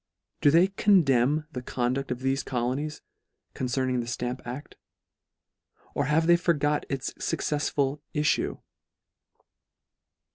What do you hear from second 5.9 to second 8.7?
Or have they forgot its fuccefsful iiTue